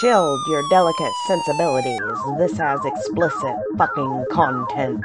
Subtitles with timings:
[0.00, 2.00] chilled your delicate sensibilities.
[2.38, 5.02] This has explicit fucking content.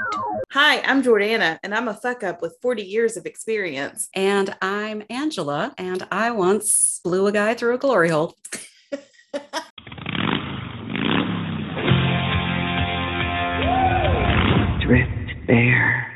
[0.51, 4.09] Hi, I'm Jordanna, and I'm a fuck up with 40 years of experience.
[4.13, 8.35] And I'm Angela, and I once blew a guy through a glory hole.
[14.81, 16.07] Drift Bear.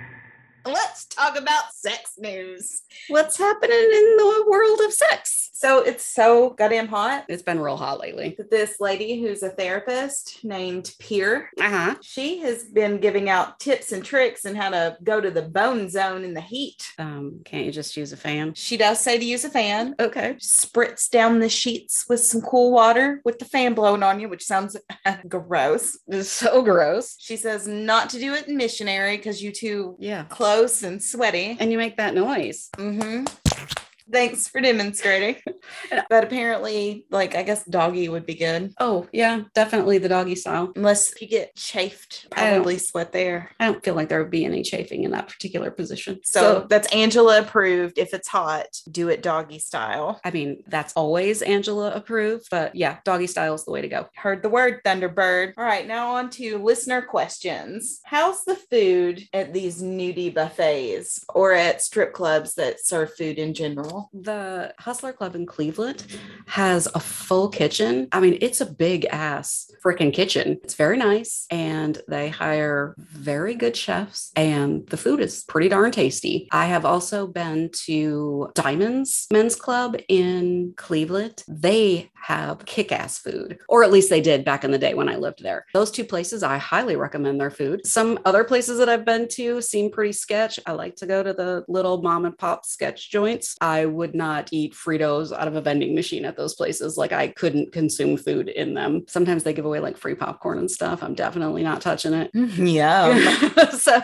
[0.66, 2.82] Let's talk about sex news.
[3.08, 5.45] What's happening in the world of sex?
[5.66, 7.26] So it's so goddamn hot.
[7.28, 8.38] It's been real hot lately.
[8.52, 11.96] This lady who's a therapist named Pier, Uh huh.
[12.04, 15.90] she has been giving out tips and tricks and how to go to the bone
[15.90, 16.88] zone in the heat.
[17.00, 18.54] Um, can't you just use a fan?
[18.54, 19.96] She does say to use a fan.
[20.00, 20.36] Okay.
[20.36, 24.44] Spritz down the sheets with some cool water with the fan blowing on you, which
[24.46, 24.78] sounds
[25.28, 25.98] gross.
[26.08, 27.16] It's so gross.
[27.18, 30.26] She says not to do it in missionary because you too Yeah.
[30.26, 31.58] close and sweaty.
[31.60, 32.70] And you make that noise.
[32.78, 33.26] Mm-hmm.
[34.12, 35.38] Thanks for demonstrating.
[36.10, 38.74] but apparently, like, I guess doggy would be good.
[38.80, 40.72] Oh, yeah, definitely the doggy style.
[40.76, 43.52] Unless you get chafed, probably sweat there.
[43.60, 46.20] I don't feel like there would be any chafing in that particular position.
[46.24, 47.98] So, that's Angela approved.
[47.98, 50.20] If it's hot, do it doggy style.
[50.24, 54.08] I mean, that's always Angela approved, but yeah, doggy style is the way to go.
[54.16, 55.54] Heard the word Thunderbird.
[55.58, 58.02] All right, now on to listener questions.
[58.04, 63.54] How's the food at these nudie buffets or at strip clubs that serve food in
[63.54, 63.95] general?
[64.14, 66.06] The Hustler Club in Cleveland
[66.48, 68.08] has a full kitchen.
[68.12, 70.60] I mean, it's a big ass freaking kitchen.
[70.64, 75.92] It's very nice and they hire very good chefs and the food is pretty darn
[75.92, 76.48] tasty.
[76.52, 81.44] I have also been to Diamonds Men's Club in Cleveland.
[81.48, 85.08] They have kick ass food, or at least they did back in the day when
[85.08, 85.66] I lived there.
[85.76, 87.86] Those two places, I highly recommend their food.
[87.86, 90.60] Some other places that I've been to seem pretty sketch.
[90.66, 93.56] I like to go to the little mom and pop sketch joints.
[93.62, 96.98] I would not eat Fritos out of a vending machine at those places.
[96.98, 99.06] Like I couldn't consume food in them.
[99.08, 101.04] Sometimes they give away like free popcorn and stuff.
[101.04, 102.32] I'm definitely not touching it.
[102.66, 103.70] Yeah.
[103.72, 104.02] so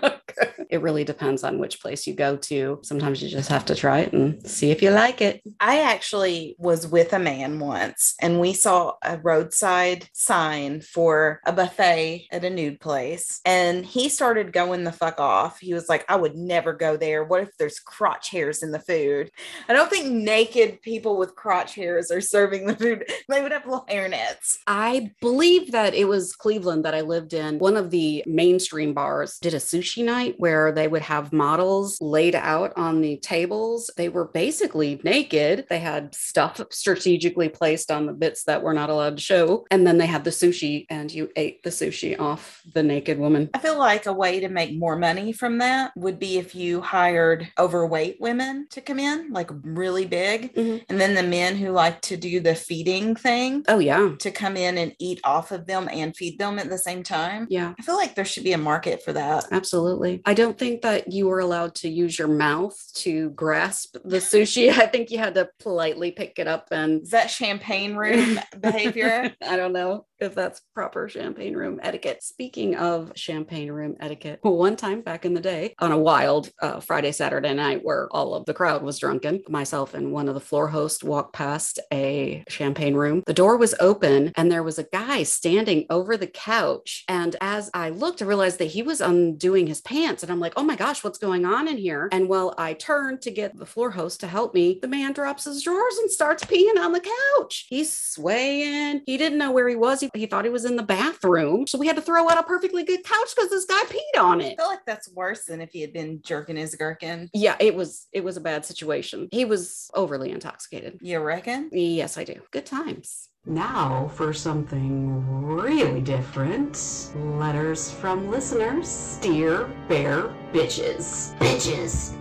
[0.68, 2.80] it really depends on which place you go to.
[2.82, 5.42] Sometimes you just have to try it and see if you like it.
[5.60, 11.52] I actually was with a man once and we saw a roadside sign for a
[11.52, 13.40] buffet at a nude place.
[13.44, 15.60] And he started going the fuck off.
[15.60, 17.24] He was like, I would never go there.
[17.24, 19.30] What if there's crotch hairs in the food?
[19.68, 23.04] I don't think naked people with crotch hairs are serving the food.
[23.28, 24.58] They would have little hairnets.
[24.66, 27.60] I believe that it was Cleveland that I lived in.
[27.60, 32.34] One of the mainstream bars did a sushi night where they would have models laid
[32.34, 33.90] out on the tables.
[33.96, 35.66] They were basically naked.
[35.68, 39.66] They had stuff strategically placed on the bits that were not allowed to show.
[39.70, 43.50] And then they had the sushi, and you ate the sushi off the naked woman.
[43.54, 46.80] I feel like a way to make more money from that would be if you
[46.80, 50.84] hired overweight women to come in, like really big, Mhm.
[50.88, 54.10] and then the men who like to do the feeding thing Oh, yeah.
[54.18, 57.46] to come in and eat off of them and feed them at the same time.
[57.50, 57.74] Yeah.
[57.78, 59.44] I feel like there should be a market for that.
[59.50, 60.22] Absolutely.
[60.24, 64.70] I don't think that you were allowed to use your mouth to grasp the sushi.
[64.78, 69.32] I think you had to politely pick it up and Is that champagne room behavior?
[69.46, 72.22] I don't know if that's proper champagne room etiquette.
[72.22, 76.80] Speaking of champagne room etiquette, one time back in the day on a wild uh,
[76.80, 80.40] Friday, Saturday night where all of the crowd was drunken, myself and one of the
[80.40, 83.22] floor hosts walked past a champagne room.
[83.26, 87.04] The door was open and there was a guy standing over the couch.
[87.08, 90.22] And as I looked, I realized that he was undoing his pants.
[90.22, 92.08] And I'm like, oh my gosh, what's going on in here?
[92.12, 95.44] And while I turn to get the floor host to help me, the man drops
[95.44, 97.04] his drawers and starts peeing on the
[97.38, 97.66] couch.
[97.68, 99.02] He's swaying.
[99.06, 100.00] He didn't know where he was.
[100.00, 101.66] He, he thought he was in the bathroom.
[101.66, 104.40] So we had to throw out a perfectly good couch because this guy peed on
[104.40, 104.52] it.
[104.52, 107.30] I feel like that's worse than if he had been jerking his gherkin.
[107.32, 109.28] Yeah, it was it was a bad situation.
[109.32, 110.98] He was overly intoxicated.
[111.00, 111.70] You reckon?
[111.72, 112.40] Yes, I do.
[112.50, 113.29] Good times.
[113.46, 117.10] Now for something really different.
[117.16, 119.18] Letters from listeners.
[119.22, 121.34] Dear Bear Bitches.
[121.38, 122.14] Bitches.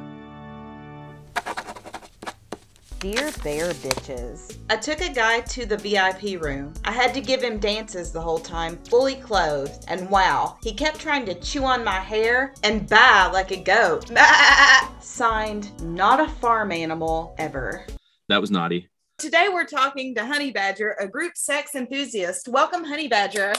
[2.99, 4.57] Dear Bear Bitches.
[4.69, 6.73] I took a guy to the VIP room.
[6.85, 10.99] I had to give him dances the whole time, fully clothed, and wow, he kept
[10.99, 14.09] trying to chew on my hair and baa like a goat.
[15.01, 17.85] Signed, not a farm animal ever.
[18.29, 18.88] That was naughty.
[19.19, 22.47] Today we're talking to Honey Badger, a group sex enthusiast.
[22.47, 23.51] Welcome, Honey Badger.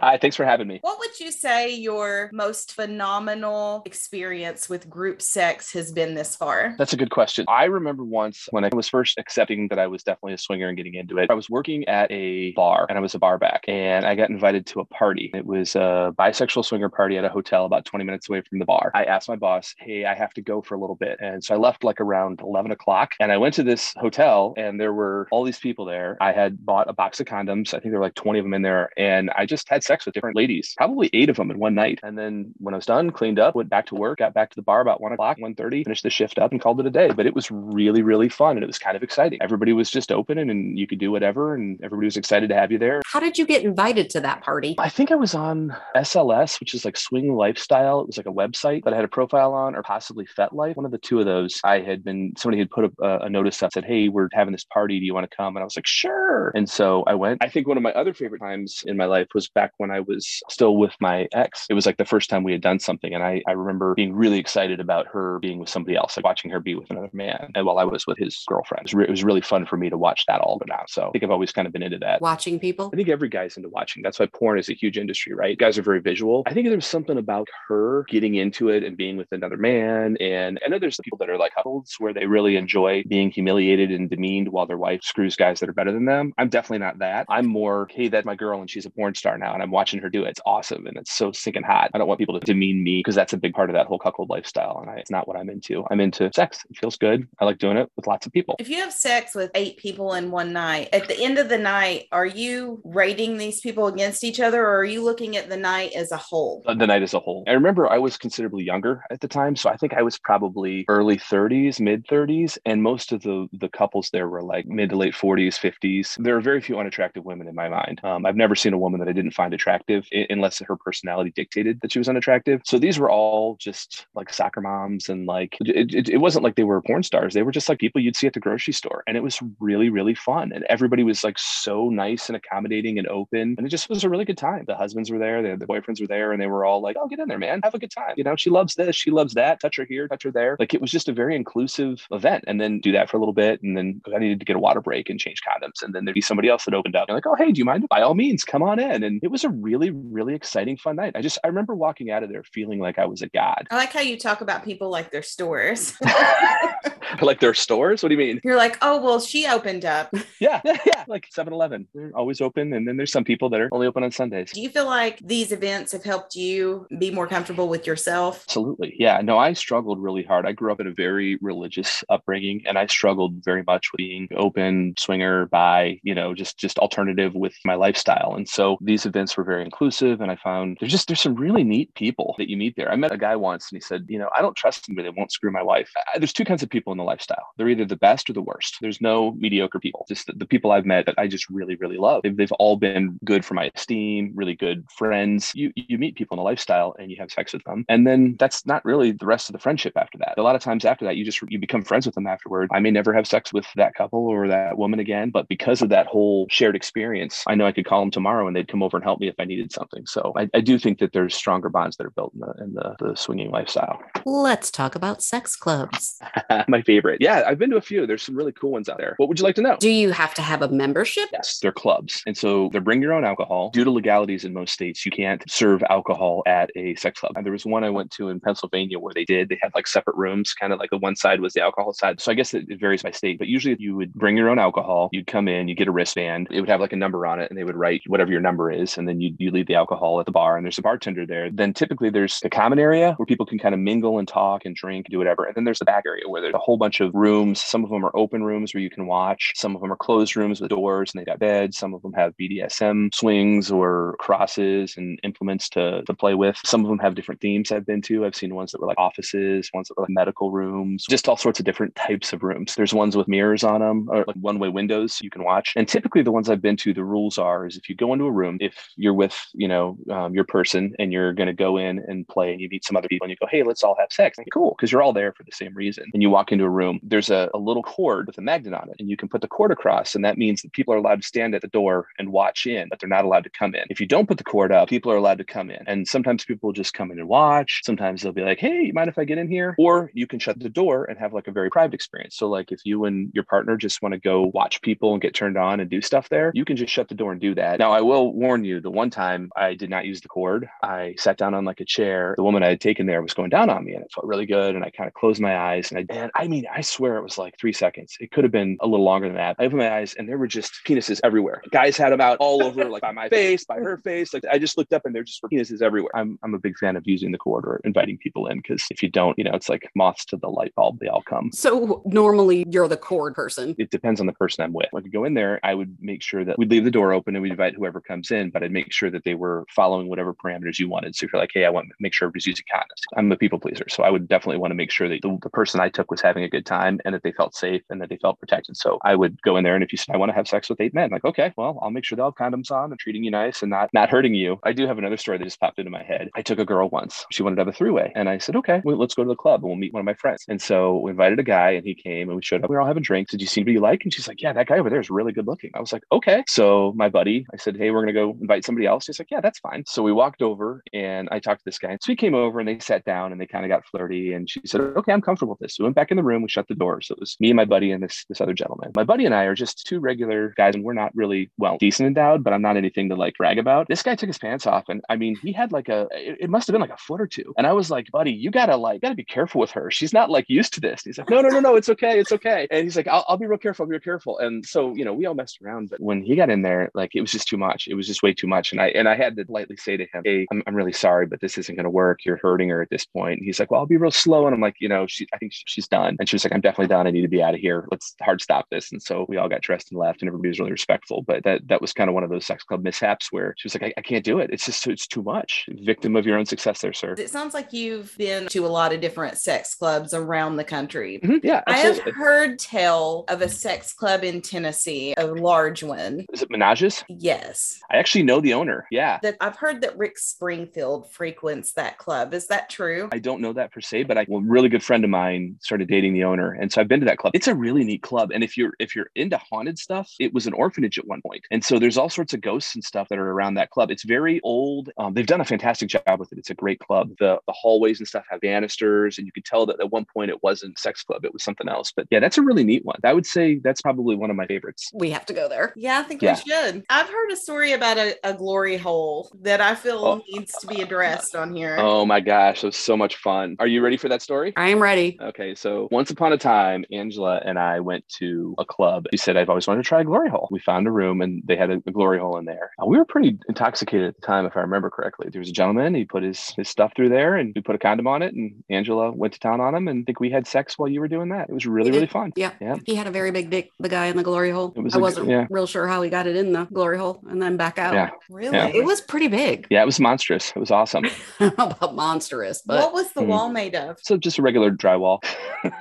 [0.00, 0.80] Hi, thanks for having me.
[0.80, 6.74] What would you say your most phenomenal experience with group sex has been this far?
[6.76, 7.44] That's a good question.
[7.48, 10.76] I remember once when I was first accepting that I was definitely a swinger and
[10.76, 11.30] getting into it.
[11.30, 14.30] I was working at a bar and I was a bar back and I got
[14.30, 15.30] invited to a party.
[15.34, 18.64] It was a bisexual swinger party at a hotel about 20 minutes away from the
[18.64, 18.90] bar.
[18.92, 21.18] I asked my boss, Hey, I have to go for a little bit.
[21.20, 24.71] And so I left like around 11 o'clock and I went to this hotel and
[24.72, 26.16] and there were all these people there.
[26.20, 27.74] I had bought a box of condoms.
[27.74, 28.88] I think there were like 20 of them in there.
[28.96, 32.00] And I just had sex with different ladies, probably eight of them in one night.
[32.02, 34.56] And then when I was done, cleaned up, went back to work, got back to
[34.56, 37.10] the bar about one o'clock, 1.30, finished the shift up and called it a day.
[37.14, 38.56] But it was really, really fun.
[38.56, 39.40] And it was kind of exciting.
[39.42, 41.54] Everybody was just open and, and you could do whatever.
[41.54, 43.02] And everybody was excited to have you there.
[43.06, 44.74] How did you get invited to that party?
[44.78, 48.00] I think I was on SLS, which is like Swing Lifestyle.
[48.00, 50.76] It was like a website that I had a profile on, or possibly FetLife.
[50.76, 51.60] One of the two of those.
[51.62, 54.61] I had been, somebody had put a, a notice up, said, Hey, we're having this
[54.64, 54.98] party.
[54.98, 55.56] Do you want to come?
[55.56, 56.52] And I was like, Sure.
[56.54, 57.42] And so I went.
[57.42, 60.00] I think one of my other favorite times in my life was back when I
[60.00, 61.66] was still with my ex.
[61.70, 63.14] It was like the first time we had done something.
[63.14, 66.50] And I, I remember being really excited about her being with somebody else, like watching
[66.50, 67.52] her be with another man.
[67.54, 69.76] And while I was with his girlfriend, it was, re- it was really fun for
[69.76, 70.86] me to watch that all go down.
[70.88, 72.20] So I think I've always kind of been into that.
[72.20, 72.90] Watching people?
[72.92, 74.02] I think every guy's into watching.
[74.02, 75.58] That's why porn is a huge industry, right?
[75.58, 76.42] Guys are very visual.
[76.46, 80.16] I think there's something about her getting into it and being with another man.
[80.20, 83.90] And I know there's people that are like couples where they really enjoy being humiliated
[83.90, 86.32] and demeaned while their wife screws guys that are better than them.
[86.38, 87.26] I'm definitely not that.
[87.28, 90.00] I'm more, hey, that's my girl and she's a porn star now and I'm watching
[90.00, 90.30] her do it.
[90.30, 91.90] It's awesome and it's so stinking hot.
[91.94, 93.98] I don't want people to demean me because that's a big part of that whole
[93.98, 94.78] cuckold lifestyle.
[94.80, 95.84] And I, it's not what I'm into.
[95.90, 96.64] I'm into sex.
[96.70, 97.26] It feels good.
[97.40, 98.56] I like doing it with lots of people.
[98.58, 101.58] If you have sex with eight people in one night, at the end of the
[101.58, 105.56] night, are you rating these people against each other or are you looking at the
[105.56, 106.62] night as a whole?
[106.66, 107.44] the night as a whole.
[107.46, 110.84] I remember I was considerably younger at the time, so I think I was probably
[110.88, 114.96] early 30s, mid 30s, and most of the the couples there were like mid to
[114.96, 116.22] late 40s, 50s.
[116.22, 118.00] There are very few unattractive women in my mind.
[118.04, 121.80] Um, I've never seen a woman that I didn't find attractive unless her personality dictated
[121.80, 122.60] that she was unattractive.
[122.64, 126.56] So these were all just like soccer moms and like it, it, it wasn't like
[126.56, 127.34] they were porn stars.
[127.34, 129.90] They were just like people you'd see at the grocery store, and it was really
[129.90, 130.52] really fun.
[130.52, 134.08] And everybody was like so nice and accommodating and open, and it just was a
[134.08, 134.64] really good time.
[134.66, 137.08] The husbands were there, the, the boyfriends were there, and they were all like, "Oh,
[137.08, 139.34] get in there, man, have a good time." You know, she loves this, she loves
[139.34, 139.60] that.
[139.60, 140.56] Touch her here, touch her there.
[140.58, 142.44] Like it was just a very inclusive event.
[142.46, 144.80] And then do that for a little bit, and then I to get a water
[144.80, 147.26] break and change condoms, and then there'd be somebody else that opened up, and like,
[147.26, 149.02] "Oh, hey, do you mind?" By all means, come on in.
[149.02, 151.12] And it was a really really exciting, fun night.
[151.14, 153.66] I just I remember walking out of there feeling like I was a god.
[153.70, 155.94] I like how you talk about people like their stores.
[157.20, 158.02] like their stores.
[158.02, 158.40] What do you mean?
[158.44, 160.12] You're like, oh, well, she opened up.
[160.40, 161.04] Yeah, yeah, yeah.
[161.06, 161.86] Like 7-Eleven.
[161.94, 162.72] They're always open.
[162.72, 164.50] And then there's some people that are only open on Sundays.
[164.50, 168.44] Do you feel like these events have helped you be more comfortable with yourself?
[168.48, 168.94] Absolutely.
[168.98, 169.20] Yeah.
[169.20, 170.46] No, I struggled really hard.
[170.46, 174.21] I grew up in a very religious upbringing and I struggled very much with being
[174.36, 178.34] open, swinger, by, you know, just just alternative with my lifestyle.
[178.36, 181.64] And so these events were very inclusive and I found there's just there's some really
[181.64, 182.90] neat people that you meet there.
[182.90, 185.16] I met a guy once and he said, you know, I don't trust anybody that
[185.16, 185.90] won't screw my wife.
[186.14, 187.48] I, there's two kinds of people in the lifestyle.
[187.56, 188.76] They're either the best or the worst.
[188.80, 190.04] There's no mediocre people.
[190.08, 192.22] Just the, the people I've met that I just really, really love.
[192.22, 195.52] They've, they've all been good for my esteem, really good friends.
[195.54, 197.84] You you meet people in the lifestyle and you have sex with them.
[197.88, 200.34] And then that's not really the rest of the friendship after that.
[200.38, 202.68] A lot of times after that, you just you become friends with them afterward.
[202.72, 205.88] I may never have sex with that couple or that woman again, but because of
[205.90, 208.96] that whole shared experience, I know I could call them tomorrow and they'd come over
[208.96, 210.06] and help me if I needed something.
[210.06, 212.74] So I, I do think that there's stronger bonds that are built in the in
[212.74, 214.00] the, the swinging lifestyle.
[214.24, 216.20] Let's talk about sex clubs.
[216.68, 217.18] my favorite.
[217.20, 218.06] Yeah, I've been to a few.
[218.06, 219.14] There's some really cool ones out there.
[219.16, 219.76] What would you like to know?
[219.78, 221.28] Do you have to have a membership?
[221.32, 222.22] Yes, they're clubs.
[222.26, 223.70] And so they're bring your own alcohol.
[223.70, 227.32] Due to legalities in most states, you can't serve alcohol at a sex club.
[227.36, 229.48] And there was one I went to in Pennsylvania where they did.
[229.48, 232.20] They had like separate rooms, kind of like the one side was the alcohol side.
[232.20, 234.58] So I guess it, it varies by state, but usually you would bring your own
[234.58, 235.08] alcohol.
[235.12, 236.48] You'd come in, you get a wristband.
[236.50, 238.70] It would have like a number on it and they would write whatever your number
[238.70, 238.98] is.
[238.98, 241.50] And then you, you leave the alcohol at the bar and there's a bartender there.
[241.50, 244.74] Then typically there's a common area where people can kind of mingle and talk and
[244.74, 245.44] drink, and do whatever.
[245.44, 247.60] And then there's the back area where there's a whole bunch of rooms.
[247.60, 249.52] Some of them are open rooms where you can watch.
[249.54, 251.78] Some of them are closed rooms with doors and they got beds.
[251.78, 256.58] Some of them have BDSM swings or crosses and implements to, to play with.
[256.64, 258.24] Some of them have different themes I've been to.
[258.24, 261.36] I've seen ones that were like offices, ones that were like medical rooms, just all
[261.36, 262.74] sorts of different types of rooms.
[262.74, 265.72] There's ones with mirrors on them or like one way windows you can watch.
[265.76, 268.24] And typically the ones I've been to, the rules are is if you go into
[268.24, 271.76] a room, if you're with, you know, um, your person and you're going to go
[271.76, 273.96] in and play and you meet some other people and you go, hey, let's all
[273.98, 274.38] have sex.
[274.38, 276.04] And cool, because you're all there for the same reason.
[276.12, 278.88] And you walk into a room, there's a, a little cord with a magnet on
[278.90, 280.14] it and you can put the cord across.
[280.14, 282.88] And that means that people are allowed to stand at the door and watch in,
[282.88, 283.84] but they're not allowed to come in.
[283.90, 285.82] If you don't put the cord up, people are allowed to come in.
[285.86, 287.80] And sometimes people just come in and watch.
[287.84, 289.74] Sometimes they'll be like, hey, you mind if I get in here?
[289.78, 292.36] Or you can shut the door and have like a very private experience.
[292.36, 295.34] So, like if you and your partner just want to go watch people and get
[295.34, 297.78] turned on and do stuff there, you can just shut the door and do that.
[297.78, 301.14] Now, I will warn you the one time I did not use the cord, I
[301.18, 302.34] sat down on like a chair.
[302.36, 304.46] The woman I had taken there was going down on me and it felt really
[304.46, 304.74] good.
[304.74, 307.22] And I kind of closed my eyes and I, and I mean, I swear it
[307.22, 308.16] was like three seconds.
[308.20, 309.56] It could have been a little longer than that.
[309.58, 311.62] I opened my eyes and there were just penises everywhere.
[311.70, 314.34] Guys had them out all over, like by my face, by her face.
[314.34, 316.10] Like I just looked up and there just were penises everywhere.
[316.14, 319.02] I'm, I'm a big fan of using the cord or inviting people in because if
[319.02, 320.98] you don't, you know, it's like moths to the light bulb.
[321.00, 321.50] They all come.
[321.52, 323.61] So normally you're the cord person.
[323.78, 324.88] It depends on the person I'm with.
[324.94, 327.42] I go in there, I would make sure that we'd leave the door open and
[327.42, 330.78] we'd invite whoever comes in, but I'd make sure that they were following whatever parameters
[330.78, 331.14] you wanted.
[331.14, 333.02] So if you're like, hey, I want to make sure everybody's using condoms.
[333.16, 333.84] I'm a people pleaser.
[333.88, 336.20] So I would definitely want to make sure that the, the person I took was
[336.20, 338.76] having a good time and that they felt safe and that they felt protected.
[338.76, 340.68] So I would go in there and if you said I want to have sex
[340.68, 343.24] with eight men, like, okay, well, I'll make sure they'll have condoms on and treating
[343.24, 344.58] you nice and not not hurting you.
[344.64, 346.30] I do have another story that just popped into my head.
[346.34, 347.24] I took a girl once.
[347.30, 348.12] She wanted to have a three-way.
[348.14, 350.06] And I said, okay, well, let's go to the club and we'll meet one of
[350.06, 350.44] my friends.
[350.48, 352.70] And so we invited a guy and he came and we showed up.
[352.70, 353.30] We were all having drinks.
[353.30, 354.04] Did you see anybody you like?
[354.04, 355.70] And she's like, yeah, that guy over there is really good looking.
[355.74, 356.42] I was like, okay.
[356.48, 359.06] So my buddy, I said, hey, we're going to go invite somebody else.
[359.06, 359.84] He's like, yeah, that's fine.
[359.86, 361.96] So we walked over and I talked to this guy.
[362.00, 364.32] So he came over and they sat down and they kind of got flirty.
[364.32, 365.76] And she said, okay, I'm comfortable with this.
[365.76, 366.42] So we went back in the room.
[366.42, 367.00] We shut the door.
[367.00, 368.92] So it was me and my buddy and this, this other gentleman.
[368.96, 372.06] My buddy and I are just two regular guys and we're not really, well, decent
[372.06, 373.88] endowed, but I'm not anything to like brag about.
[373.88, 376.50] This guy took his pants off and I mean, he had like a, it, it
[376.50, 377.52] must have been like a foot or two.
[377.58, 379.90] And I was like, buddy, you gotta like, gotta be careful with her.
[379.90, 381.04] She's not like used to this.
[381.04, 382.18] And he's like, no, no, no, no, it's okay.
[382.18, 382.66] It's okay.
[382.70, 383.84] And he's like, I'll, I'll be real careful.
[383.84, 384.38] I'll be real careful.
[384.38, 387.14] And so, you know, we all messed around, but when he got in there, like
[387.14, 387.88] it was just too much.
[387.88, 388.72] It was just way too much.
[388.72, 391.26] And I, and I had to lightly say to him, Hey, I'm, I'm really sorry,
[391.26, 392.24] but this isn't going to work.
[392.24, 393.38] You're hurting her at this point.
[393.38, 394.46] And he's like, well, I'll be real slow.
[394.46, 396.16] And I'm like, you know, she, I think she's done.
[396.18, 397.06] And she was like, I'm definitely done.
[397.06, 397.86] I need to be out of here.
[397.90, 398.92] Let's hard stop this.
[398.92, 401.22] And so we all got dressed and left and everybody was really respectful.
[401.22, 403.74] But that, that was kind of one of those sex club mishaps where she was
[403.74, 404.50] like, I, I can't do it.
[404.52, 405.66] It's just, it's too much.
[405.68, 407.14] Victim of your own success there, sir.
[407.18, 411.20] It sounds like you've been to a lot of different sex clubs around the country.
[411.22, 411.40] Mhm.
[411.42, 411.62] Yeah.
[411.66, 416.26] I have heard tell of a sex club in Tennessee, a large one.
[416.32, 417.02] Is it Menages?
[417.08, 417.80] Yes.
[417.90, 418.86] I actually know the owner.
[418.90, 419.18] Yeah.
[419.22, 422.34] That I've heard that Rick Springfield frequents that club.
[422.34, 423.08] Is that true?
[423.10, 425.88] I don't know that per se, but I, a really good friend of mine started
[425.88, 427.32] dating the owner, and so I've been to that club.
[427.34, 430.46] It's a really neat club, and if you're if you're into haunted stuff, it was
[430.46, 433.18] an orphanage at one point, and so there's all sorts of ghosts and stuff that
[433.18, 433.90] are around that club.
[433.90, 434.90] It's very old.
[434.98, 436.38] Um, they've done a fantastic job with it.
[436.38, 437.10] It's a great club.
[437.18, 440.30] The the hallways and stuff have banisters, and you could tell that at one point
[440.30, 441.92] it wasn't sex club; it was something else.
[441.94, 442.98] But yeah, that's a really neat one.
[443.12, 444.90] I would say that's probably one of my favorites.
[444.94, 445.74] We have to go there.
[445.76, 446.34] Yeah, I think Yeah.
[446.46, 446.82] we should.
[446.88, 450.22] I've heard a story about a, a glory hole that I feel Oh.
[450.32, 451.76] needs to be addressed on here.
[451.78, 453.56] Oh my gosh, it was so much fun.
[453.58, 454.54] Are you ready for that story?
[454.56, 455.18] I am ready.
[455.20, 459.04] Okay, so once upon a time, Angela and I went to a club.
[459.10, 460.48] She said, I've always wanted to try a glory hole.
[460.50, 462.70] We found a room and they had a, a glory hole in there.
[462.82, 465.28] Uh, we were pretty intoxicated at the time, if I remember correctly.
[465.30, 467.78] There was a gentleman, he put his, his stuff through there and we put a
[467.78, 468.32] condom on it.
[468.32, 471.00] And Angela went to town on him and I think we had sex while you
[471.00, 471.50] were doing that.
[471.50, 472.32] It was really, really fun.
[472.36, 472.52] Yeah.
[472.60, 472.76] Yeah.
[472.86, 474.72] He had a very big dick, the guy in the glory hole.
[474.76, 475.46] It was I a g- wasn't yeah.
[475.50, 477.94] real sure how he got it in the glory hole and then back out.
[477.94, 478.10] Yeah.
[478.30, 478.56] really?
[478.56, 478.68] Yeah.
[478.68, 479.66] It was pretty big.
[479.70, 480.52] Yeah, it was monstrous.
[480.54, 481.06] It was awesome.
[481.40, 483.26] I don't know about monstrous, but what was the Mhm.
[483.26, 483.98] wall made of?
[484.02, 485.18] So just a regular drywall.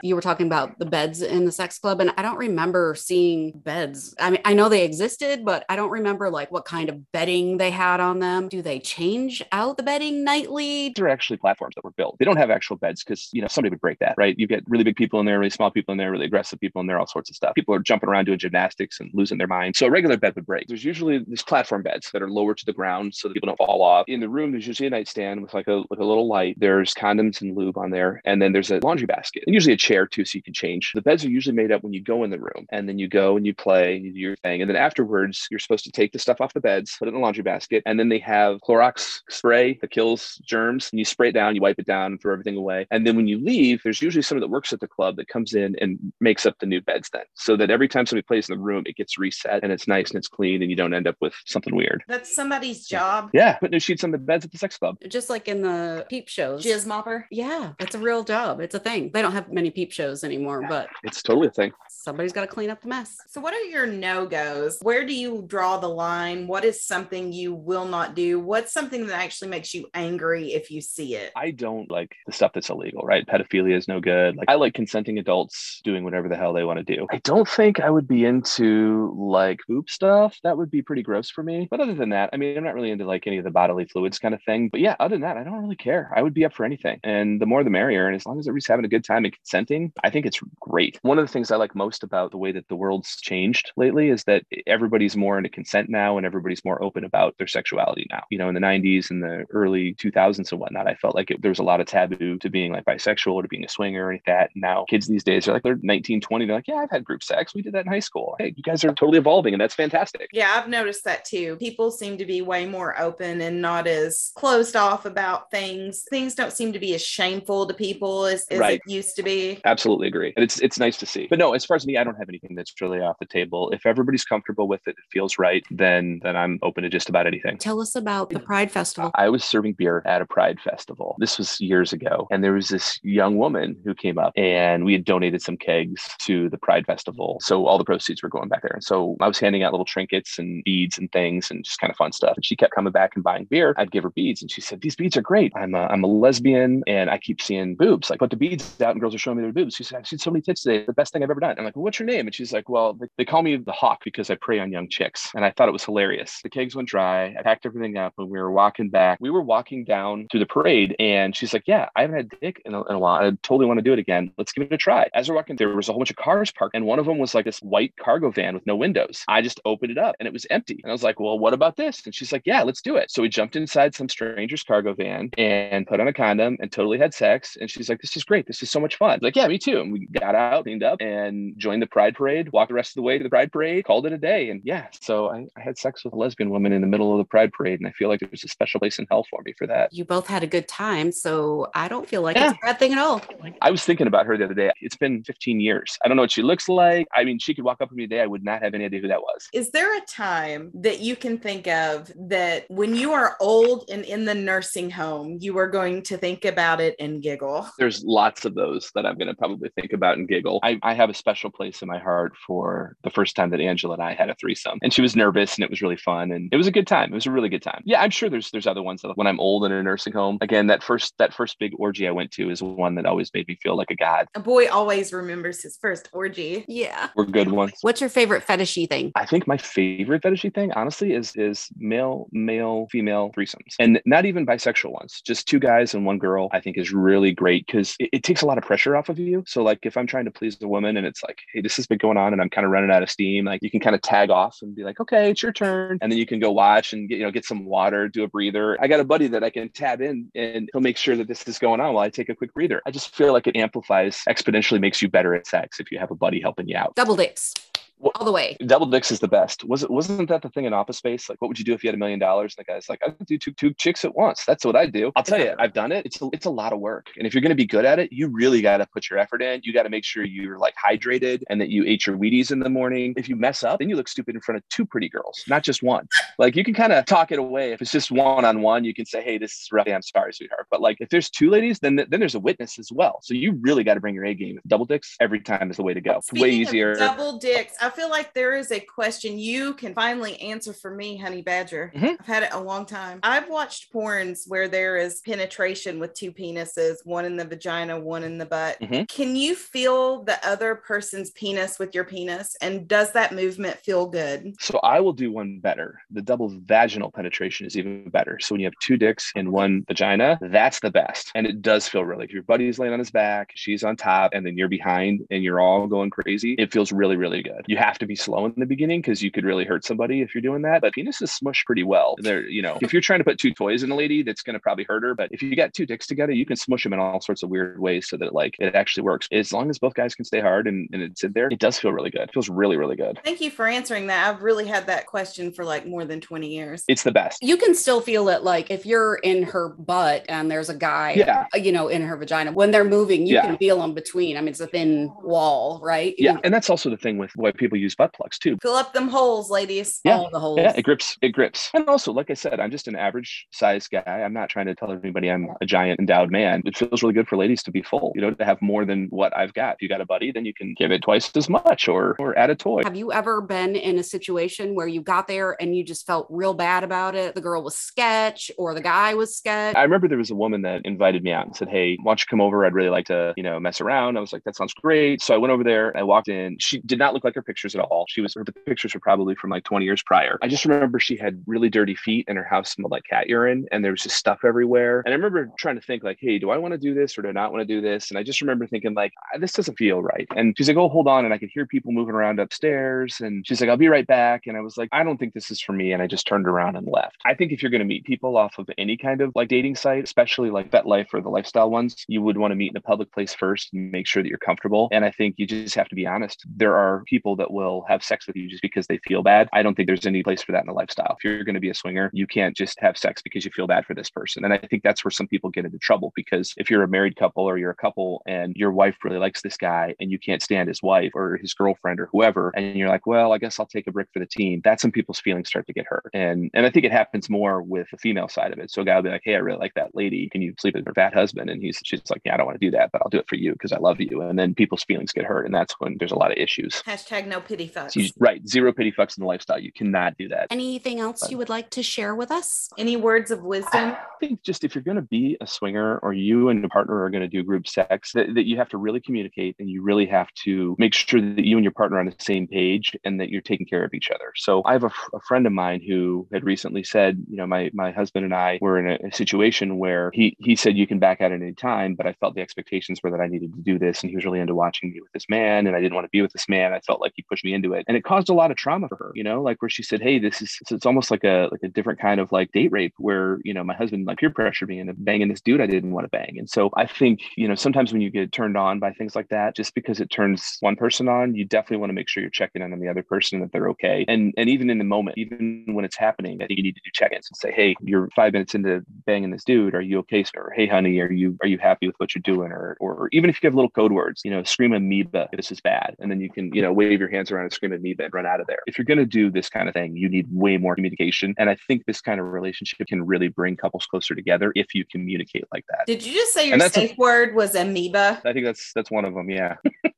[0.03, 3.51] you were talking about the beds in the sex club, and I don't remember seeing
[3.51, 4.15] beds.
[4.19, 7.57] I mean, I know they existed, but I don't remember like what kind of bedding
[7.57, 8.47] they had on them.
[8.47, 10.89] Do they change out the bedding nightly?
[10.89, 12.17] These are actually platforms that were built.
[12.19, 14.38] They don't have actual beds because you know somebody would break that, right?
[14.38, 16.81] You get really big people in there, really small people in there, really aggressive people
[16.81, 17.55] in there, all sorts of stuff.
[17.55, 19.75] People are jumping around doing gymnastics and losing their mind.
[19.75, 20.67] So a regular bed would break.
[20.67, 23.57] There's usually these platform beds that are lower to the ground so that people don't
[23.57, 24.05] fall off.
[24.07, 26.55] In the room, there's usually a nightstand with like a with a little light.
[26.57, 29.95] There's condoms and lube on there, and then there's a laundry basket, and usually a
[29.95, 30.91] chair too, so you can change.
[30.93, 33.07] The beds are usually made up when you go in the room, and then you
[33.07, 35.91] go and you play, and you do your thing, and then afterwards you're supposed to
[35.91, 38.19] take the stuff off the beds, put it in the laundry basket, and then they
[38.19, 42.17] have Clorox spray that kills germs, and you spray it down, you wipe it down,
[42.17, 44.87] throw everything away, and then when you leave, there's usually someone that works at the
[44.87, 48.05] club that comes in and makes up the new beds then, so that every time
[48.05, 50.69] somebody plays in the room, it gets reset and it's nice and it's clean, and
[50.69, 52.03] you don't end up with something weird.
[52.07, 53.29] That's somebody's job.
[53.33, 54.97] Yeah, put new sheets on the beds at the sex club.
[55.07, 56.63] Just like in the peep shows.
[56.63, 57.25] Jizz mopper.
[57.31, 58.59] Yeah, it's a real job.
[58.59, 59.11] It's a thing.
[59.13, 61.71] They don't have many peep shows anymore, but It's totally a thing.
[61.89, 63.15] somebody's got to clean up the mess.
[63.27, 64.79] So, what are your no goes?
[64.81, 66.47] Where do you draw the line?
[66.47, 68.39] What is something you will not do?
[68.39, 71.31] What's something that actually makes you angry if you see it?
[71.35, 73.25] I don't like the stuff that's illegal, right?
[73.27, 74.35] Pedophilia is no good.
[74.37, 77.05] Like I like consenting adults doing whatever the hell they want to do.
[77.11, 80.37] I don't think I would be into like poop stuff.
[80.43, 81.67] That would be pretty gross for me.
[81.69, 83.85] But other than that, I mean, I'm not really into like any of the bodily
[83.85, 84.69] fluids kind of thing.
[84.69, 86.11] But yeah, other than that, I don't really care.
[86.15, 86.99] I would be up for anything.
[87.03, 88.07] And the more the merrier.
[88.07, 90.98] And as long as everybody's having a good time and consenting, I think it's great.
[91.01, 94.08] One of the things I like most about the way that the world's changed lately
[94.10, 98.24] is that everybody's more into consent now and everybody's more open about their sexuality now.
[98.29, 101.41] You know, in the 90s and the early 2000s and whatnot, I felt like it,
[101.41, 104.05] there was a lot of taboo to being like bisexual or to being a swinger
[104.05, 104.51] or anything like that.
[104.55, 106.46] And now kids these days are like, they're 19, 20.
[106.46, 107.53] They're like, yeah, I've had group sex.
[107.53, 108.36] We did that in high school.
[108.39, 110.29] Hey, you guys are totally evolving and that's fantastic.
[110.31, 111.58] Yeah, I've noticed that too.
[111.58, 116.05] People seem to be way more open and not as closed off about things.
[116.10, 118.81] Things don't seem to be as shameful to people as, as Right.
[118.86, 119.40] it used to be.
[119.65, 120.33] Absolutely agree.
[120.36, 121.27] And it's it's nice to see.
[121.29, 123.69] But no, as far as me, I don't have anything that's really off the table.
[123.71, 127.27] If everybody's comfortable with it, it feels right, then then I'm open to just about
[127.27, 127.57] anything.
[127.57, 129.12] Tell us about the Pride Festival.
[129.15, 131.15] I was serving beer at a Pride festival.
[131.19, 132.27] This was years ago.
[132.31, 136.10] And there was this young woman who came up and we had donated some kegs
[136.19, 137.38] to the Pride festival.
[137.41, 138.74] So all the proceeds were going back there.
[138.74, 141.91] And so I was handing out little trinkets and beads and things and just kind
[141.91, 142.36] of fun stuff.
[142.36, 143.74] And she kept coming back and buying beer.
[143.77, 144.41] I'd give her beads.
[144.41, 145.51] And she said, These beads are great.
[145.55, 148.10] I'm a, I'm a lesbian and I keep seeing boobs.
[148.10, 149.75] Like, put the beads out and girls are showing me their boobs.
[149.75, 150.85] She said, I've seen so many tits today.
[150.85, 151.55] The best thing I've ever done.
[151.57, 152.27] I'm like, well, what's your name?
[152.27, 154.89] And she's like, Well, they, they call me the hawk because I prey on young
[154.89, 155.29] chicks.
[155.35, 156.39] And I thought it was hilarious.
[156.43, 157.35] The kegs went dry.
[157.37, 159.19] I packed everything up and we were walking back.
[159.21, 162.61] We were walking down through the parade and she's like, Yeah, I haven't had dick
[162.65, 163.23] in a, in a while.
[163.23, 164.31] I totally want to do it again.
[164.37, 165.09] Let's give it a try.
[165.13, 167.17] As we're walking, there was a whole bunch of cars parked and one of them
[167.17, 169.23] was like this white cargo van with no windows.
[169.27, 170.79] I just opened it up and it was empty.
[170.83, 172.01] And I was like, Well, what about this?
[172.05, 173.11] And she's like, Yeah, let's do it.
[173.11, 176.97] So we jumped inside some stranger's cargo van and put on a condom and totally
[176.97, 177.57] had sex.
[177.59, 178.47] And she's like, This is great.
[178.47, 179.10] This is so much fun.
[179.21, 179.79] Like, Yeah, me too.
[179.81, 182.95] And we got out, cleaned up, and joined the Pride Parade, walked the rest of
[182.95, 184.49] the way to the Pride Parade, called it a day.
[184.49, 187.17] And yeah, so I, I had sex with a lesbian woman in the middle of
[187.17, 187.79] the Pride Parade.
[187.79, 189.93] And I feel like there's a special place in hell for me for that.
[189.93, 192.51] You both had a good time, so I don't feel like Yeah.
[192.51, 193.21] it's a bad thing at all.
[193.61, 194.71] I was thinking about her the other day.
[194.81, 195.97] It's been 15 years.
[196.03, 197.07] I don't know what she looks like.
[197.13, 198.21] I mean, she could walk up to me today.
[198.21, 199.47] I would not have any idea who that was.
[199.53, 204.03] Is there a time that you can think of that when you are old and
[204.05, 207.67] in the nursing home, you are going to think about it and giggle?
[207.77, 210.60] There's lots of those that I'm going to probably think about and giggle.
[210.63, 213.93] I, I have a special place in my heart for the first time that Angela
[213.93, 216.50] and I had a threesome, and she was nervous, and it was really fun, and
[216.51, 217.12] it was a good time.
[217.12, 217.81] It was a really good time.
[217.86, 220.38] Yeah, I'm sure there's there's other ones that when I'm old in a nursing home.
[220.41, 223.48] Again, that first that first big orgy I went to is one that always made
[223.48, 224.27] me feel like a god.
[224.36, 226.65] A boy always remembers his first orgy.
[226.67, 227.10] Yeah.
[227.15, 227.74] We're good ones.
[227.81, 229.12] What's your favorite fetishy thing?
[229.15, 234.25] I think my favorite fetishy thing, honestly, is is male, male, female threesomes, and not
[234.25, 235.22] even bisexual ones.
[235.25, 236.50] Just two guys and one girl.
[236.51, 239.19] I think is really great because it, it takes a lot of pressure off of
[239.19, 239.43] you.
[239.48, 241.88] So like if I'm trying to please a woman and it's like, hey, this has
[241.88, 243.95] been going on, and I'm kind of running out of steam, like you can kind
[243.95, 246.51] of tag off and be like, okay, it's your turn, and then you can go
[246.51, 248.77] watch and get you know get some water, do a breather.
[248.81, 251.48] I got a buddy that I can tab in, and he'll make sure that this
[251.48, 252.81] is going on while I take a quick breather.
[252.86, 256.11] I just feel like it amplifies exponentially, makes you better at sex if you have
[256.11, 256.96] a buddy helping you out.
[256.96, 257.53] Double dicks.
[258.01, 258.57] What- All the way.
[258.66, 259.64] Double dicks is the best.
[259.64, 259.90] Was it?
[259.92, 261.29] Wasn't that the thing in Office Space?
[261.29, 262.55] Like, what would you do if you had a million dollars?
[262.57, 264.44] And the guy's like, I could do two two chicks at once.
[264.46, 265.11] That's what I do.
[265.16, 266.05] I'll tell you, I've done it.
[266.05, 268.00] It's a, it's a lot of work, and if you're going to be good at
[268.00, 269.61] it, you really got to put your effort in.
[269.64, 272.59] You got to make sure you're like hydrated and that you ate your Wheaties in
[272.59, 273.14] the morning.
[273.18, 275.64] If you mess up, then you look stupid in front of two pretty girls, not
[275.64, 276.07] just one.
[276.40, 277.72] Like you can kind of talk it away.
[277.72, 279.87] If it's just one on one, you can say, Hey, this is rough.
[279.87, 280.68] I'm sorry, sweetheart.
[280.72, 283.20] But like if there's two ladies, then then there's a witness as well.
[283.22, 284.59] So you really got to bring your A game.
[284.68, 286.18] Double dicks every time is the way to go.
[286.18, 286.96] It's way easier.
[286.96, 287.74] double dicks.
[287.81, 291.91] I feel like there is a question you can finally answer for me, Honey Badger.
[291.95, 292.17] Mhm.
[292.19, 293.19] I've had it a long time.
[293.23, 298.23] I've watched porns where there is penetration with two penises, one in the vagina, one
[298.23, 298.79] in the butt.
[298.81, 299.07] Mhm.
[299.07, 302.55] Can you feel the other person's penis with your penis?
[302.61, 304.55] And does that movement feel good?
[304.59, 306.01] So I will do one better.
[306.09, 308.39] The double vaginal penetration is even better.
[308.39, 311.31] So when you have two dicks in one vagina, that's the best.
[311.35, 312.25] And it does feel really.
[312.25, 315.43] If your buddy's laying on his back, she's on top, and then you're behind and
[315.43, 317.65] you're all going crazy, it feels really, really good.
[317.67, 320.33] You have to be slow in the beginning because you could really hurt somebody if
[320.35, 320.81] you're doing that.
[320.81, 322.15] But penises smush pretty well.
[322.20, 324.53] They're, you know, if you're trying to put two toys in a lady, that's going
[324.53, 325.15] to probably hurt her.
[325.15, 327.50] But if you got two dicks together, you can smush them in all sorts of
[327.50, 329.27] weird ways so that like it actually works.
[329.31, 331.79] As long as both guys can stay hard and, and it's in there, it does
[331.79, 332.22] feel really good.
[332.22, 333.20] It feels really, really good.
[333.24, 334.29] Thank you for answering that.
[334.29, 336.83] I've really had that question for like more than 20 years.
[336.87, 337.41] It's the best.
[337.41, 341.13] You can still feel it like if you're in her butt and there's a guy,
[341.17, 341.48] Yeah.
[341.53, 343.41] uh, you know, in her vagina, when they're moving, you Yeah.
[343.48, 344.37] can feel them between.
[344.37, 346.13] I mean, it's a thin wall, right?
[346.17, 348.57] Yeah, can and that's also the thing with why people use butt plugs too.
[348.61, 350.00] Fill up them holes, ladies.
[350.03, 350.17] Yeah.
[350.17, 350.59] all the holes.
[350.59, 351.17] Yeah, it grips.
[351.21, 351.69] It grips.
[351.74, 354.01] And also, like I said, I'm just an average size guy.
[354.05, 356.61] I'm not trying to tell everybody I'm a giant endowed man.
[356.65, 358.11] It feels really good for ladies to be full.
[358.15, 359.75] You know, to have more than what I've got.
[359.75, 362.37] If you got a buddy, then you can give it twice as much, or or
[362.37, 362.81] add a toy.
[362.83, 366.27] Have you ever been in a situation where you got there and you just felt
[366.29, 367.35] real bad about it?
[367.35, 369.75] The girl was sketch or the guy was sketch?
[369.75, 372.21] I remember there was a woman that invited me out and said, Hey, why don't
[372.21, 372.65] you come over?
[372.65, 374.17] I'd really like to, you know, mess around.
[374.17, 375.21] I was like, That sounds great.
[375.21, 375.95] So I went over there.
[375.95, 376.57] I walked in.
[376.59, 378.05] She did not look like her pictures at all.
[378.07, 380.37] She was, the pictures were probably from like 20 years prior.
[380.42, 383.66] I just remember she had really dirty feet and her house smelled like cat urine
[383.72, 385.01] and there was just stuff everywhere.
[385.05, 387.24] And I remember trying to think, like, Hey, do I want to do this or
[387.24, 388.09] do I not want to do this?
[388.09, 390.27] And I just remember thinking, like, "Ah, this doesn't feel right.
[390.35, 391.25] And she's like, Oh, hold on.
[391.25, 393.20] And I could hear people moving around upstairs.
[393.20, 394.44] And she's like, I'll be right back.
[394.48, 395.92] And I was like, I don't think this is for me.
[395.92, 397.18] And I just turned around and left.
[397.25, 399.75] I think if you're going to meet people off of any kind of like dating
[399.75, 402.81] site, especially like FetLife or the lifestyle ones, you would want to meet in a
[402.81, 404.90] public place first and make sure that you're comfortable.
[404.92, 406.46] And I think you just have to be honest.
[406.55, 409.49] There are people that will have sex with you just because they feel bad.
[409.51, 411.15] I don't think there's any place for that in the lifestyle.
[411.17, 413.67] If you're going to be a swinger, you can't just have sex because you feel
[413.67, 414.45] bad for this person.
[414.45, 417.15] And I think that's where some people get into trouble because if you're a married
[417.15, 420.41] couple or you're a couple and your wife really likes this guy and you can't
[420.41, 423.65] stand his wife or his girlfriend or whoever, and you're like, well, I guess I'll
[423.65, 424.61] take a brick for the team.
[424.63, 426.09] That's when people's feelings start to get hurt.
[426.13, 428.71] And and I think it happens more with the female side of it.
[428.71, 430.29] So a guy will be like, hey, I really like that lady.
[430.29, 431.49] Can you sleep with her fat husband?
[431.49, 433.27] And he's she's like, yeah, I don't want to do that, but I'll do it
[433.27, 434.21] for you because I love you.
[434.21, 436.81] And then people's feelings get hurt, and that's when there's a lot of issues.
[436.85, 437.94] Hashtag no pity fucks.
[437.94, 439.57] So you, right, zero pity fucks in the lifestyle.
[439.57, 440.48] You cannot do that.
[440.51, 442.70] Anything else you would like to share with us?
[442.77, 443.96] Any words of wisdom?
[443.96, 447.01] I think just if you're going to be a swinger or you and your partner
[447.03, 449.81] are going to do group sex, that, that you have to really communicate and you
[449.81, 452.91] really have to make sure that you and your partner are on the same page
[453.05, 454.33] and that you're taking care of each other.
[454.35, 457.48] So I have a, f- a friend of mine who had recently said, you know,
[457.48, 460.85] my my husband and I were in a, a situation where he he said you
[460.85, 463.53] can back out at any time, but I felt the expectations were that I needed
[463.53, 465.81] to do this, and he was really into watching me with this man, and I
[465.81, 466.74] didn't want to be with this man.
[466.74, 468.88] I felt like he pushed me into it, and it caused a lot of trauma
[468.88, 469.12] for her.
[469.16, 471.68] You know, like where she said, "Hey, this is it's almost like a like a
[471.68, 474.79] different kind of like date rape where you know my husband like peer pressured me
[474.79, 477.55] into banging this dude I didn't want to bang." And so I think you know
[477.55, 480.75] sometimes when you get turned on by things like that, just because it turns one
[480.75, 483.40] person on, you definitely want to make sure you're checking in on the other person
[483.42, 484.05] that they're okay.
[484.07, 486.81] And and even in the moment, even when it's happening, I think you need to
[486.84, 489.75] do check-ins and say, "Hey, you're five minutes into banging this dude.
[489.75, 490.31] Are you okay, sir?
[490.42, 493.29] Or, hey, honey, are you are you happy with what you're doing?" Or or even
[493.29, 496.22] if you have little code words, you know, scream amoeba this is bad, and then
[496.22, 498.47] you can you know wave your hands around and scream amoeba and run out of
[498.47, 498.59] there.
[498.67, 501.50] If you're going to do this kind of thing, you need way more communication, and
[501.50, 505.45] I think this kind of relationship can really bring couples closer together if you communicate
[505.53, 505.85] like that.
[505.85, 508.21] Did you just say your that's a- safe word was amoeba?
[508.25, 509.29] I think that's that's one of them.
[509.29, 509.55] Yeah.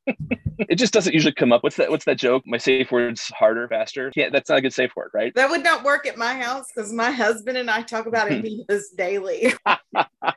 [0.70, 1.64] it just doesn't usually come up.
[1.64, 1.90] What's that?
[1.90, 2.44] What's that joke?
[2.46, 4.12] My safe word's harder, faster.
[4.16, 5.34] Yeah, that's not a good safe word, right?
[5.36, 8.84] That would not work at my house because my husband and I talk about amoebas
[8.96, 9.54] daily.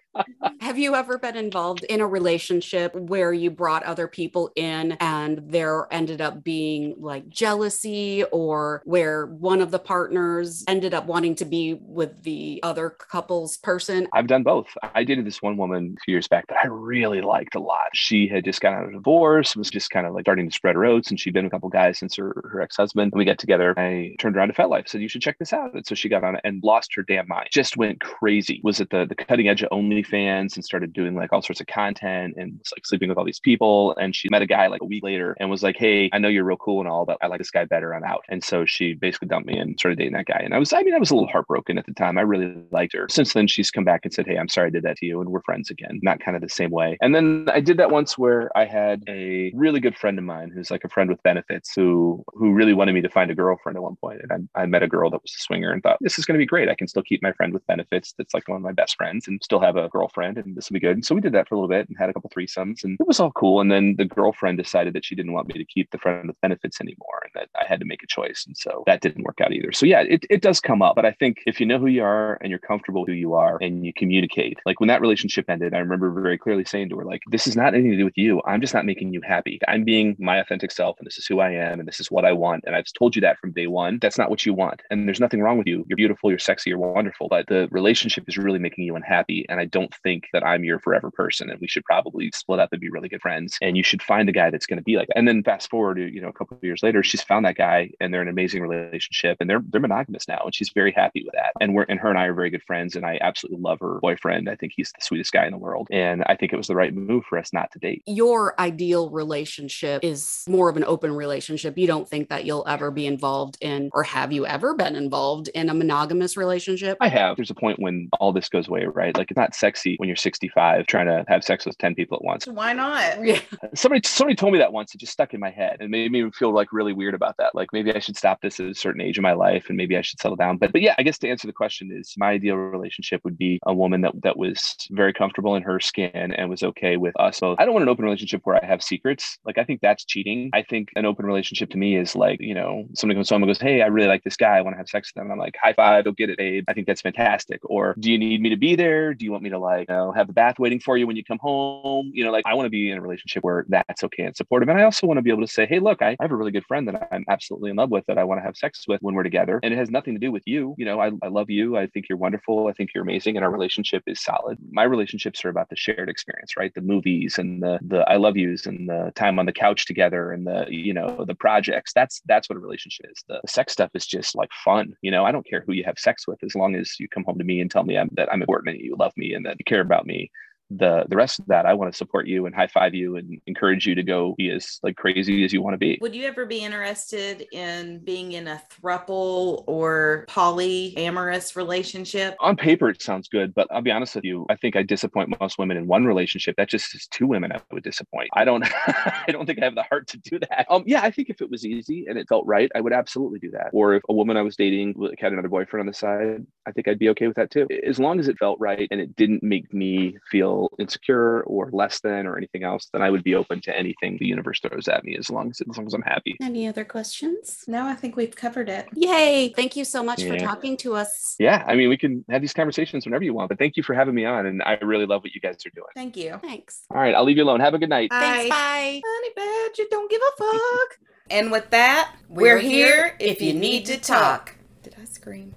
[0.61, 5.43] Have you ever been involved in a relationship where you brought other people in and
[5.51, 11.35] there ended up being like jealousy or where one of the partners ended up wanting
[11.37, 14.09] to be with the other couple's person?
[14.13, 14.69] I've done both.
[14.95, 17.89] I dated this one woman a few years back that I really liked a lot.
[17.93, 20.75] She had just gotten out of divorce, was just kind of like starting to spread
[20.75, 23.13] her oats, and she'd been with a couple guys since her, her ex-husband.
[23.13, 23.75] And we got together.
[23.79, 25.75] I turned around to FetLife, said, You should check this out.
[25.75, 27.49] And so she got on it and lost her damn mind.
[27.51, 28.61] Just went crazy.
[28.65, 31.67] Was at the, the cutting edge of OnlyFans and started doing like all sorts of
[31.67, 33.97] content and was like sleeping with all these people.
[33.97, 36.29] And she met a guy like a week later and was like, Hey, I know
[36.29, 37.95] you're real cool and all, but I like this guy better.
[37.95, 38.25] I'm out.
[38.29, 40.41] And so she basically dumped me and started dating that guy.
[40.45, 42.19] And I was, I mean, I was a little heartbroken at the time.
[42.19, 43.07] I really liked her.
[43.11, 45.21] Since then, she's come back and said, Hey, I'm sorry I did that to you.
[45.21, 45.99] And we're friends again.
[46.03, 46.99] Not kind of the same way.
[47.01, 50.51] And then I did that once where I had a really good friend of mine
[50.55, 53.77] who's like a friend with benefits who who really wanted me to find a girlfriend
[53.77, 54.21] at one point.
[54.23, 56.35] And I, I met a girl that was a swinger and thought, this is going
[56.35, 56.69] to be great.
[56.69, 58.15] I can still keep my friend with benefits.
[58.17, 60.75] That's like one of my best friends and still have a girlfriend and this will
[60.75, 60.97] be good.
[60.97, 62.97] And so we did that for a little bit and had a couple threesomes and
[63.01, 63.61] it was all cool.
[63.61, 66.41] And then the girlfriend decided that she didn't want me to keep the friend with
[66.41, 68.45] benefits anymore and that I had to make a choice.
[68.47, 69.73] And so that didn't work out either.
[69.73, 70.97] So yeah, it, it does come up.
[70.97, 73.59] But I think if you know who you are and you're comfortable who you are
[73.61, 77.05] and you communicate, like when that relationship ended, I remember very clearly saying to her,
[77.05, 78.43] like, this is not anything to do with you.
[78.47, 79.61] I'm just not making you happy.
[79.69, 82.25] I'm being my authentic self and this is who I am and this is what
[82.25, 82.65] I want.
[82.67, 83.99] And I've told you that from day one.
[84.01, 84.83] That's not what you want.
[84.91, 85.85] And there's nothing wrong with you.
[85.89, 87.29] You're beautiful, you're sexy, you're wonderful.
[87.29, 89.47] But the relationship is really making you unhappy.
[89.49, 91.51] And I don't think that I'm your forever person.
[91.51, 93.59] And we should probably split up and be really good friends.
[93.63, 95.19] And you should find a guy that's going to be like that.
[95.19, 97.57] And then fast forward to, you know, a couple of years later, she's found that
[97.57, 100.43] guy and they're in an amazing relationship and they're they're monogamous now.
[100.45, 101.53] And she's very happy with that.
[101.61, 102.97] And we're and her and I are very good friends.
[102.97, 104.49] And I absolutely love her boyfriend.
[104.49, 105.89] I think he's the sweetest guy in the world.
[105.91, 108.03] And I think it was the right move for us not to date.
[108.07, 111.79] Your ideal relationship is more of an open relationship.
[111.79, 115.49] You don't think that you'll ever be involved in, or have you ever been involved
[115.49, 116.97] in a monogamous relationship?
[117.01, 117.37] I have.
[117.37, 119.17] There's a point when all this goes away, right?
[119.17, 122.25] Like it's not sexy when you're 65 trying to have sex with 10 people at
[122.25, 122.47] once.
[122.47, 122.97] Why not?
[123.27, 123.41] Yeah.
[123.75, 124.95] Somebody somebody told me that once.
[124.95, 127.55] It just stuck in my head and made me feel like really weird about that.
[127.55, 129.97] Like maybe I should stop this at a certain age in my life and maybe
[129.97, 130.59] I should settle down.
[130.59, 133.59] But but yeah, I guess to answer the question is my ideal relationship would be
[133.67, 137.39] a woman that that was very comfortable in her skin and was okay with us.
[137.39, 139.39] So I don't want an open relationship where I have secrets.
[139.45, 140.51] Like I think that's cheating.
[140.53, 143.49] I think an open relationship to me is like, you know, somebody comes home and
[143.49, 144.57] goes, Hey, I really like this guy.
[144.57, 145.27] I want to have sex with them.
[145.27, 146.65] And I'm like, high five, go get it, Abe.
[146.69, 147.61] I think that's fantastic.
[147.65, 149.15] Or do you need me to be there?
[149.15, 151.17] Do you want me to like, you know, have the bath waiting for you when
[151.17, 152.11] you come home?
[152.13, 154.69] You know, like I want to be in a relationship where that's okay and supportive.
[154.69, 156.37] And I also want to be able to say, Hey, look, I, I have a
[156.37, 158.85] really good friend that I'm absolutely in love with that I want to have sex
[158.87, 159.61] with when we're together.
[159.63, 160.75] And it has nothing to do with you.
[160.79, 161.77] You know, I, I love you.
[161.77, 162.69] I think you're wonderful.
[162.69, 163.37] I think you're amazing.
[163.37, 164.59] And our relationship is solid.
[164.71, 166.73] My relationships are about the shared experience, right?
[166.75, 170.33] The movies and the the I love yous and the time on the couch together
[170.33, 171.93] and the, you know, the projects.
[171.95, 173.25] That's that's what a relationship is.
[173.29, 174.95] The sex stuff is just like fun.
[175.03, 177.25] You know, I don't care who you have sex with as long as you come
[177.25, 179.45] home to me and tell me I'm, that I'm important and you love me and
[179.47, 180.31] that you care about me
[180.71, 183.41] the the rest of that, I want to support you and high five you and
[183.47, 185.99] encourage you to go be as like crazy as you want to be.
[186.01, 192.37] Would you ever be interested in being in a thruple or polyamorous relationship?
[192.41, 194.47] On paper, it sounds good, but I'll be honest with you.
[194.49, 196.57] I think I disappoint most women in one relationship.
[196.57, 198.31] That just is two women I would disappoint.
[198.35, 198.65] I don't.
[198.87, 200.67] I don't think I have the heart to do that.
[200.69, 203.39] Um, yeah, I think if it was easy and it felt right, I would absolutely
[203.39, 203.71] do that.
[203.73, 206.73] Or if a woman I was dating like, had another boyfriend on the side, I
[206.73, 207.69] think I'd be okay with that too.
[207.87, 212.01] As long as it felt right and it didn't make me feel insecure or less
[212.01, 215.05] than or anything else, then I would be open to anything the universe throws at
[215.05, 216.37] me as long as as long as I'm happy.
[216.41, 217.65] Any other questions?
[217.67, 218.89] No, I think we've covered it.
[218.95, 219.53] Yay.
[219.55, 221.37] Thank you so much for talking to us.
[221.39, 223.95] Yeah, I mean, we can have these conversations whenever you want, but thank you for
[223.95, 224.47] having me on.
[224.47, 225.89] And I really love what you guys are doing.
[225.95, 226.39] Thank you.
[226.43, 226.83] Thanks.
[226.91, 227.61] All right, I'll leave you alone.
[227.61, 228.11] Have a good night.
[228.11, 228.51] Thanks.
[228.51, 229.03] Bye.
[229.05, 230.99] Honey badger, don't give a fuck.
[231.31, 234.55] and with that, We're we're, here if you need to talk.
[234.83, 235.55] Did I scream?